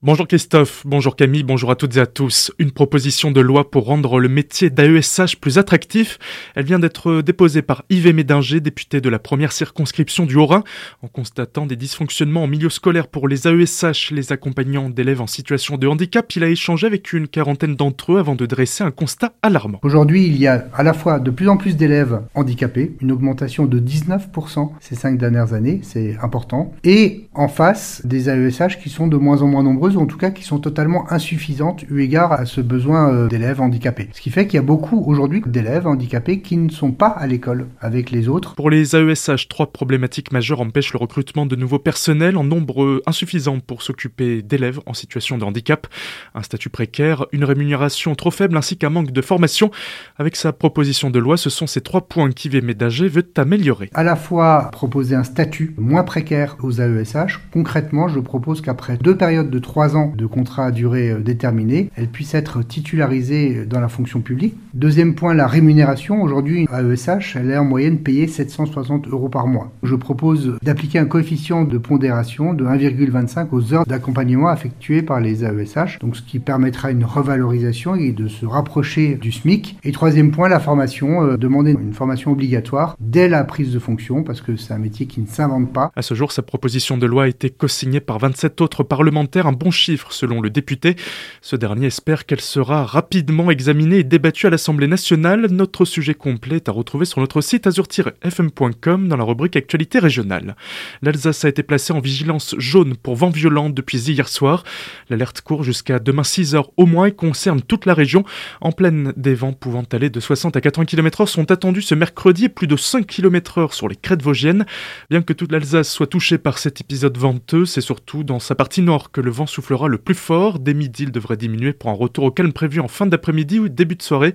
Bonjour 0.00 0.28
Christophe, 0.28 0.84
bonjour 0.86 1.16
Camille, 1.16 1.42
bonjour 1.42 1.72
à 1.72 1.74
toutes 1.74 1.96
et 1.96 2.00
à 2.00 2.06
tous. 2.06 2.52
Une 2.60 2.70
proposition 2.70 3.32
de 3.32 3.40
loi 3.40 3.68
pour 3.68 3.86
rendre 3.86 4.20
le 4.20 4.28
métier 4.28 4.70
d'AESH 4.70 5.40
plus 5.40 5.58
attractif. 5.58 6.20
Elle 6.54 6.66
vient 6.66 6.78
d'être 6.78 7.20
déposée 7.20 7.62
par 7.62 7.82
Yves 7.90 8.14
Médinger, 8.14 8.60
député 8.60 9.00
de 9.00 9.08
la 9.08 9.18
première 9.18 9.50
circonscription 9.50 10.24
du 10.24 10.36
Haut-Rhin. 10.36 10.62
En 11.02 11.08
constatant 11.08 11.66
des 11.66 11.74
dysfonctionnements 11.74 12.44
en 12.44 12.46
milieu 12.46 12.70
scolaire 12.70 13.08
pour 13.08 13.26
les 13.26 13.48
AESH, 13.48 14.12
les 14.12 14.30
accompagnants 14.30 14.88
d'élèves 14.88 15.20
en 15.20 15.26
situation 15.26 15.76
de 15.78 15.88
handicap, 15.88 16.32
il 16.36 16.44
a 16.44 16.48
échangé 16.48 16.86
avec 16.86 17.12
une 17.12 17.26
quarantaine 17.26 17.74
d'entre 17.74 18.12
eux 18.12 18.18
avant 18.20 18.36
de 18.36 18.46
dresser 18.46 18.84
un 18.84 18.92
constat 18.92 19.32
alarmant. 19.42 19.80
Aujourd'hui, 19.82 20.26
il 20.26 20.36
y 20.36 20.46
a 20.46 20.68
à 20.74 20.84
la 20.84 20.92
fois 20.92 21.18
de 21.18 21.32
plus 21.32 21.48
en 21.48 21.56
plus 21.56 21.76
d'élèves 21.76 22.20
handicapés, 22.36 22.94
une 23.00 23.10
augmentation 23.10 23.66
de 23.66 23.80
19% 23.80 24.70
ces 24.78 24.94
cinq 24.94 25.18
dernières 25.18 25.54
années, 25.54 25.80
c'est 25.82 26.16
important, 26.22 26.72
et 26.84 27.26
en 27.34 27.48
face 27.48 28.02
des 28.04 28.30
AESH 28.30 28.78
qui 28.80 28.90
sont 28.90 29.08
de 29.08 29.16
moins 29.16 29.42
en 29.42 29.48
moins 29.48 29.64
nombreux 29.64 29.87
ou 29.96 30.00
en 30.00 30.06
tout 30.06 30.18
cas 30.18 30.30
qui 30.30 30.44
sont 30.44 30.58
totalement 30.58 31.10
insuffisantes 31.12 31.84
eu 31.90 32.00
égard 32.00 32.32
à 32.32 32.44
ce 32.46 32.60
besoin 32.60 33.12
euh, 33.12 33.28
d'élèves 33.28 33.60
handicapés. 33.60 34.08
Ce 34.12 34.20
qui 34.20 34.30
fait 34.30 34.46
qu'il 34.46 34.56
y 34.56 34.58
a 34.58 34.62
beaucoup 34.62 35.02
aujourd'hui 35.06 35.42
d'élèves 35.46 35.86
handicapés 35.86 36.40
qui 36.40 36.56
ne 36.56 36.70
sont 36.70 36.92
pas 36.92 37.08
à 37.08 37.26
l'école 37.26 37.66
avec 37.80 38.10
les 38.10 38.28
autres. 38.28 38.54
Pour 38.54 38.70
les 38.70 38.96
AESH, 38.96 39.48
trois 39.48 39.72
problématiques 39.72 40.32
majeures 40.32 40.60
empêchent 40.60 40.92
le 40.92 40.98
recrutement 40.98 41.46
de 41.46 41.56
nouveaux 41.56 41.78
personnels 41.78 42.36
en 42.36 42.44
nombre 42.44 43.02
insuffisant 43.06 43.60
pour 43.60 43.82
s'occuper 43.82 44.42
d'élèves 44.42 44.80
en 44.86 44.94
situation 44.94 45.38
de 45.38 45.44
handicap, 45.44 45.86
un 46.34 46.42
statut 46.42 46.70
précaire, 46.70 47.26
une 47.32 47.44
rémunération 47.44 48.14
trop 48.14 48.30
faible 48.30 48.56
ainsi 48.56 48.76
qu'un 48.76 48.90
manque 48.90 49.12
de 49.12 49.22
formation. 49.22 49.70
Avec 50.18 50.36
sa 50.36 50.52
proposition 50.52 51.10
de 51.10 51.18
loi, 51.18 51.36
ce 51.36 51.50
sont 51.50 51.66
ces 51.66 51.80
trois 51.80 52.02
points 52.02 52.30
qu'Yves 52.32 52.64
Médager 52.64 53.08
veut 53.08 53.26
améliorer. 53.36 53.90
À 53.94 54.02
la 54.02 54.16
fois 54.16 54.68
proposer 54.72 55.14
un 55.14 55.24
statut 55.24 55.74
moins 55.78 56.04
précaire 56.04 56.56
aux 56.62 56.80
AESH. 56.80 57.40
Concrètement, 57.52 58.08
je 58.08 58.20
propose 58.20 58.60
qu'après 58.60 58.96
deux 58.96 59.16
périodes 59.16 59.50
de 59.50 59.58
trois 59.58 59.77
ans 59.96 60.12
de 60.16 60.26
contrat 60.26 60.66
à 60.66 60.70
durée 60.70 61.10
euh, 61.10 61.20
déterminée, 61.20 61.90
elle 61.96 62.08
puisse 62.08 62.34
être 62.34 62.62
titularisée 62.62 63.64
dans 63.64 63.80
la 63.80 63.88
fonction 63.88 64.20
publique. 64.20 64.54
Deuxième 64.74 65.14
point, 65.14 65.34
la 65.34 65.46
rémunération. 65.46 66.22
Aujourd'hui, 66.22 66.66
à 66.70 66.82
ESH, 66.82 67.36
elle 67.36 67.50
est 67.50 67.56
en 67.56 67.64
moyenne 67.64 67.98
payée 67.98 68.26
760 68.26 69.08
euros 69.08 69.28
par 69.28 69.46
mois. 69.46 69.72
Je 69.82 69.94
propose 69.94 70.58
d'appliquer 70.62 70.98
un 70.98 71.06
coefficient 71.06 71.64
de 71.64 71.78
pondération 71.78 72.54
de 72.54 72.64
1,25 72.64 73.48
aux 73.52 73.74
heures 73.74 73.86
d'accompagnement 73.86 74.52
effectuées 74.52 75.02
par 75.02 75.20
les 75.20 75.44
AESH, 75.44 75.98
donc 76.00 76.16
ce 76.16 76.22
qui 76.22 76.38
permettra 76.38 76.90
une 76.90 77.04
revalorisation 77.04 77.94
et 77.94 78.12
de 78.12 78.28
se 78.28 78.46
rapprocher 78.46 79.14
du 79.14 79.32
SMIC. 79.32 79.76
Et 79.84 79.92
troisième 79.92 80.30
point, 80.30 80.48
la 80.48 80.60
formation. 80.60 81.08
Euh, 81.24 81.36
demander 81.36 81.72
une 81.72 81.92
formation 81.92 82.32
obligatoire 82.32 82.96
dès 83.00 83.28
la 83.28 83.44
prise 83.44 83.72
de 83.72 83.78
fonction, 83.78 84.22
parce 84.22 84.40
que 84.40 84.56
c'est 84.56 84.74
un 84.74 84.78
métier 84.78 85.06
qui 85.06 85.20
ne 85.20 85.26
s'invente 85.26 85.72
pas. 85.72 85.90
À 85.96 86.02
ce 86.02 86.14
jour, 86.14 86.32
sa 86.32 86.42
proposition 86.42 86.98
de 86.98 87.06
loi 87.06 87.24
a 87.24 87.28
été 87.28 87.50
co-signée 87.50 88.00
par 88.00 88.18
27 88.18 88.60
autres 88.60 88.82
parlementaires, 88.82 89.46
un 89.46 89.52
bon 89.52 89.67
chiffre 89.70 90.12
selon 90.12 90.40
le 90.40 90.50
député. 90.50 90.96
Ce 91.42 91.56
dernier 91.56 91.86
espère 91.86 92.26
qu'elle 92.26 92.40
sera 92.40 92.84
rapidement 92.84 93.50
examinée 93.50 93.98
et 93.98 94.04
débattue 94.04 94.46
à 94.46 94.50
l'Assemblée 94.50 94.86
nationale. 94.86 95.46
Notre 95.50 95.84
sujet 95.84 96.14
complet 96.14 96.56
est 96.56 96.68
à 96.68 96.72
retrouver 96.72 97.04
sur 97.04 97.20
notre 97.20 97.40
site 97.40 97.66
azur-fm.com 97.66 99.08
dans 99.08 99.16
la 99.16 99.24
rubrique 99.24 99.56
Actualité 99.56 99.98
régionale. 99.98 100.56
L'Alsace 101.02 101.44
a 101.44 101.48
été 101.48 101.62
placée 101.62 101.92
en 101.92 102.00
vigilance 102.00 102.54
jaune 102.58 102.96
pour 102.96 103.16
vent 103.16 103.30
violent 103.30 103.70
depuis 103.70 103.98
hier 103.98 104.28
soir. 104.28 104.64
L'alerte 105.10 105.40
court 105.40 105.62
jusqu'à 105.62 105.98
demain 105.98 106.24
6 106.24 106.54
heures 106.54 106.70
au 106.76 106.86
moins 106.86 107.06
et 107.06 107.12
concerne 107.12 107.60
toute 107.60 107.86
la 107.86 107.94
région. 107.94 108.24
En 108.60 108.72
pleine, 108.72 109.12
des 109.16 109.34
vents 109.34 109.52
pouvant 109.52 109.84
aller 109.92 110.10
de 110.10 110.20
60 110.20 110.56
à 110.56 110.60
80 110.60 110.84
km/h 110.86 111.26
sont 111.26 111.50
attendus 111.50 111.82
ce 111.82 111.94
mercredi 111.94 112.46
et 112.46 112.48
plus 112.48 112.66
de 112.66 112.76
5 112.76 113.06
km/h 113.06 113.72
sur 113.72 113.88
les 113.88 113.96
crêtes 113.96 114.22
vosgiennes. 114.22 114.66
Bien 115.10 115.22
que 115.22 115.32
toute 115.32 115.52
l'Alsace 115.52 115.90
soit 115.90 116.06
touchée 116.06 116.38
par 116.38 116.58
cet 116.58 116.80
épisode 116.80 117.16
venteux, 117.16 117.66
c'est 117.66 117.80
surtout 117.80 118.24
dans 118.24 118.38
sa 118.38 118.54
partie 118.54 118.82
nord 118.82 119.10
que 119.10 119.20
le 119.20 119.30
vent 119.30 119.46
soufflera 119.58 119.88
le 119.88 119.98
plus 119.98 120.14
fort. 120.14 120.60
Dès 120.60 120.72
midi, 120.72 121.02
il 121.02 121.10
devrait 121.10 121.36
diminuer 121.36 121.72
pour 121.72 121.90
un 121.90 121.94
retour 121.94 122.22
au 122.24 122.30
calme 122.30 122.52
prévu 122.52 122.78
en 122.78 122.86
fin 122.86 123.06
d'après-midi 123.06 123.58
ou 123.58 123.68
début 123.68 123.96
de 123.96 124.02
soirée. 124.02 124.34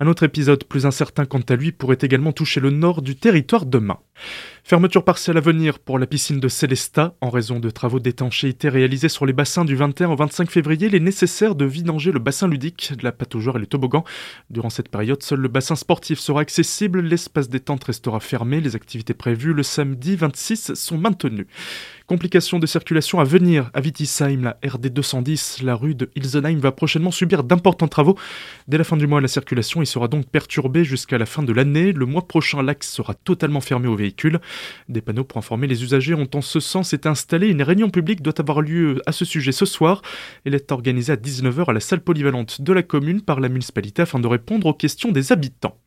Un 0.00 0.08
autre 0.08 0.24
épisode 0.24 0.64
plus 0.64 0.84
incertain 0.84 1.26
quant 1.26 1.42
à 1.48 1.54
lui 1.54 1.70
pourrait 1.70 1.98
également 2.00 2.32
toucher 2.32 2.58
le 2.58 2.70
nord 2.70 3.00
du 3.00 3.14
territoire 3.14 3.66
demain. 3.66 3.98
Fermeture 4.64 5.04
partielle 5.04 5.36
à 5.36 5.40
venir 5.40 5.78
pour 5.78 5.98
la 5.98 6.06
piscine 6.06 6.40
de 6.40 6.48
Célesta. 6.48 7.14
En 7.20 7.30
raison 7.30 7.60
de 7.60 7.70
travaux 7.70 8.00
d'étanchéité 8.00 8.68
réalisés 8.68 9.08
sur 9.08 9.26
les 9.26 9.32
bassins 9.32 9.64
du 9.64 9.76
21 9.76 10.10
au 10.10 10.16
25 10.16 10.50
février, 10.50 10.88
il 10.88 10.94
est 10.94 11.00
nécessaire 11.00 11.54
de 11.54 11.64
vidanger 11.64 12.10
le 12.10 12.18
bassin 12.18 12.48
ludique, 12.48 12.94
la 13.02 13.12
pâte 13.12 13.34
et 13.34 13.58
les 13.58 13.66
toboggans. 13.66 14.04
Durant 14.50 14.70
cette 14.70 14.88
période, 14.88 15.22
seul 15.22 15.40
le 15.40 15.48
bassin 15.48 15.76
sportif 15.76 16.18
sera 16.18 16.40
accessible, 16.40 17.00
l'espace 17.00 17.48
détente 17.48 17.84
restera 17.84 18.20
fermé, 18.20 18.60
les 18.60 18.74
activités 18.74 19.14
prévues 19.14 19.52
le 19.52 19.62
samedi 19.62 20.16
26 20.16 20.74
sont 20.74 20.98
maintenues. 20.98 21.46
Complications 22.06 22.58
de 22.58 22.66
circulation 22.66 23.18
à 23.18 23.24
venir 23.24 23.70
à 23.72 23.80
Vitisheim, 23.80 24.42
la 24.42 24.58
RD 24.62 24.88
210, 24.88 25.62
la 25.62 25.74
rue 25.74 25.94
de 25.94 26.10
Ilsenheim 26.14 26.58
va 26.58 26.70
prochainement 26.70 27.10
subir 27.10 27.44
d'importants 27.44 27.88
travaux. 27.88 28.18
Dès 28.68 28.76
la 28.76 28.84
fin 28.84 28.98
du 28.98 29.06
mois, 29.06 29.22
la 29.22 29.28
circulation 29.28 29.80
y 29.80 29.86
sera 29.86 30.06
donc 30.06 30.26
perturbée 30.26 30.84
jusqu'à 30.84 31.16
la 31.16 31.24
fin 31.24 31.42
de 31.42 31.50
l'année. 31.50 31.92
Le 31.92 32.04
mois 32.04 32.28
prochain, 32.28 32.62
l'axe 32.62 32.90
sera 32.90 33.14
totalement 33.14 33.62
fermé 33.62 33.88
aux 33.88 33.96
véhicules. 33.96 34.38
Des 34.90 35.00
panneaux 35.00 35.24
pour 35.24 35.38
informer 35.38 35.66
les 35.66 35.82
usagers 35.82 36.12
ont 36.12 36.28
en 36.34 36.42
ce 36.42 36.60
sens 36.60 36.92
été 36.92 37.08
installés. 37.08 37.48
Une 37.48 37.62
réunion 37.62 37.88
publique 37.88 38.20
doit 38.20 38.38
avoir 38.38 38.60
lieu 38.60 39.00
à 39.06 39.12
ce 39.12 39.24
sujet 39.24 39.52
ce 39.52 39.64
soir. 39.64 40.02
Elle 40.44 40.54
est 40.54 40.72
organisée 40.72 41.14
à 41.14 41.16
19h 41.16 41.70
à 41.70 41.72
la 41.72 41.80
salle 41.80 42.02
polyvalente 42.02 42.60
de 42.60 42.72
la 42.74 42.82
commune 42.82 43.22
par 43.22 43.40
la 43.40 43.48
municipalité 43.48 44.02
afin 44.02 44.18
de 44.18 44.26
répondre 44.26 44.66
aux 44.66 44.74
questions 44.74 45.10
des 45.10 45.32
habitants. 45.32 45.78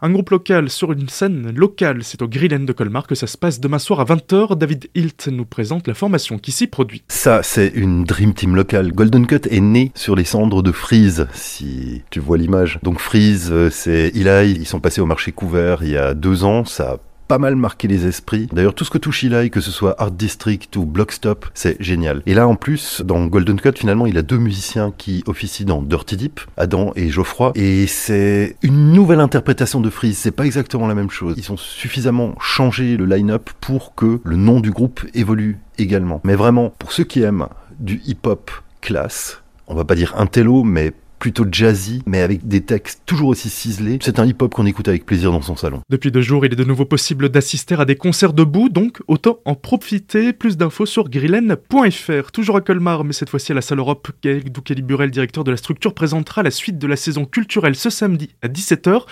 Un 0.00 0.10
groupe 0.10 0.30
local 0.30 0.68
sur 0.70 0.92
une 0.92 1.08
scène 1.08 1.52
locale, 1.54 2.02
c'est 2.02 2.22
au 2.22 2.28
Grillen 2.28 2.66
de 2.66 2.72
Colmar 2.72 3.06
que 3.06 3.14
ça 3.14 3.26
se 3.26 3.38
passe 3.38 3.60
demain 3.60 3.78
soir 3.78 4.00
à 4.00 4.04
20h. 4.04 4.56
David 4.56 4.88
Hilt 4.94 5.28
nous 5.28 5.44
présente 5.44 5.86
la 5.86 5.94
formation 5.94 6.38
qui 6.38 6.52
s'y 6.52 6.66
produit. 6.66 7.02
Ça, 7.08 7.42
c'est 7.42 7.68
une 7.68 8.04
Dream 8.04 8.34
Team 8.34 8.56
locale. 8.56 8.92
Golden 8.92 9.26
Cut 9.26 9.48
est 9.50 9.60
né 9.60 9.92
sur 9.94 10.16
les 10.16 10.24
cendres 10.24 10.62
de 10.62 10.72
Freeze, 10.72 11.26
si 11.32 12.02
tu 12.10 12.20
vois 12.20 12.38
l'image. 12.38 12.78
Donc 12.82 12.98
Freeze, 12.98 13.50
euh, 13.52 13.70
c'est 13.70 14.12
Eli, 14.14 14.52
ils 14.52 14.66
sont 14.66 14.80
passés 14.80 15.00
au 15.00 15.06
marché 15.06 15.32
couvert 15.32 15.82
il 15.82 15.90
y 15.90 15.96
a 15.96 16.14
deux 16.14 16.44
ans. 16.44 16.64
Ça 16.64 16.98
pas 17.32 17.38
mal 17.38 17.56
marqué 17.56 17.88
les 17.88 18.06
esprits. 18.06 18.46
D'ailleurs, 18.52 18.74
tout 18.74 18.84
ce 18.84 18.90
que 18.90 18.98
touche 18.98 19.24
Eli, 19.24 19.48
que 19.48 19.62
ce 19.62 19.70
soit 19.70 19.98
Art 19.98 20.10
District 20.10 20.76
ou 20.76 20.84
Blockstop, 20.84 21.46
c'est 21.54 21.80
génial. 21.80 22.22
Et 22.26 22.34
là, 22.34 22.46
en 22.46 22.56
plus, 22.56 23.00
dans 23.06 23.24
Golden 23.24 23.58
Cut, 23.58 23.72
finalement, 23.74 24.04
il 24.04 24.18
a 24.18 24.22
deux 24.22 24.36
musiciens 24.36 24.92
qui 24.98 25.24
officient 25.26 25.64
dans 25.64 25.80
Dirty 25.80 26.18
Deep, 26.18 26.42
Adam 26.58 26.92
et 26.94 27.08
Geoffroy. 27.08 27.52
Et 27.54 27.86
c'est 27.86 28.56
une 28.60 28.92
nouvelle 28.92 29.20
interprétation 29.20 29.80
de 29.80 29.88
Freeze. 29.88 30.18
C'est 30.18 30.30
pas 30.30 30.44
exactement 30.44 30.86
la 30.86 30.94
même 30.94 31.08
chose. 31.08 31.36
Ils 31.38 31.50
ont 31.50 31.56
suffisamment 31.56 32.34
changé 32.38 32.98
le 32.98 33.06
line-up 33.06 33.48
pour 33.62 33.94
que 33.94 34.20
le 34.22 34.36
nom 34.36 34.60
du 34.60 34.70
groupe 34.70 35.00
évolue 35.14 35.58
également. 35.78 36.20
Mais 36.24 36.34
vraiment, 36.34 36.68
pour 36.78 36.92
ceux 36.92 37.04
qui 37.04 37.22
aiment 37.22 37.46
du 37.80 38.02
hip-hop 38.04 38.50
classe, 38.82 39.40
on 39.68 39.74
va 39.74 39.86
pas 39.86 39.94
dire 39.94 40.12
un 40.18 40.26
télo, 40.26 40.64
mais 40.64 40.92
plutôt 41.22 41.46
jazzy, 41.48 42.02
mais 42.04 42.20
avec 42.20 42.48
des 42.48 42.62
textes 42.62 43.02
toujours 43.06 43.28
aussi 43.28 43.48
ciselés. 43.48 43.98
C'est 44.02 44.18
un 44.18 44.26
hip-hop 44.26 44.52
qu'on 44.52 44.66
écoute 44.66 44.88
avec 44.88 45.06
plaisir 45.06 45.30
dans 45.30 45.40
son 45.40 45.54
salon. 45.54 45.80
Depuis 45.88 46.10
deux 46.10 46.20
jours, 46.20 46.44
il 46.44 46.52
est 46.52 46.56
de 46.56 46.64
nouveau 46.64 46.84
possible 46.84 47.28
d'assister 47.28 47.76
à 47.78 47.84
des 47.84 47.94
concerts 47.94 48.32
debout, 48.32 48.68
donc 48.68 49.00
autant 49.06 49.38
en 49.44 49.54
profiter. 49.54 50.32
Plus 50.32 50.56
d'infos 50.56 50.84
sur 50.84 51.08
grillen.fr. 51.08 52.32
Toujours 52.32 52.56
à 52.56 52.60
Colmar, 52.60 53.04
mais 53.04 53.12
cette 53.12 53.30
fois-ci 53.30 53.52
à 53.52 53.54
la 53.54 53.60
salle 53.60 53.78
Europe, 53.78 54.10
Doukeli 54.24 54.82
Burel, 54.82 55.12
directeur 55.12 55.44
de 55.44 55.52
la 55.52 55.56
structure, 55.56 55.94
présentera 55.94 56.42
la 56.42 56.50
suite 56.50 56.78
de 56.78 56.88
la 56.88 56.96
saison 56.96 57.24
culturelle 57.24 57.76
ce 57.76 57.88
samedi 57.88 58.30
à 58.42 58.48
17h. 58.48 59.02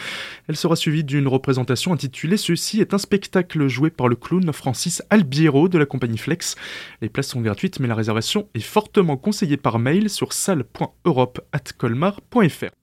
Elle 0.48 0.56
sera 0.56 0.75
suivie 0.75 1.04
d'une 1.04 1.28
représentation 1.28 1.92
intitulée 1.92 2.38
Ceci 2.38 2.81
est 2.81 2.92
un 2.92 2.98
spectacle 2.98 3.69
joué 3.69 3.88
par 3.91 4.09
le 4.09 4.16
clown 4.16 4.53
Francis 4.53 5.00
Albiero 5.10 5.69
de 5.69 5.78
la 5.78 5.87
compagnie 5.87 6.19
Flex. 6.19 6.56
Les 7.03 7.09
places 7.09 7.28
sont 7.28 7.41
gratuites, 7.41 7.78
mais 7.78 7.87
la 7.87 7.94
réservation 7.94 8.48
est 8.54 8.59
fortement 8.59 9.16
conseillée 9.16 9.56
par 9.56 9.78
mail 9.78 10.10
sur 10.10 10.32
salle.europe.colmar.fr. 12.00 12.80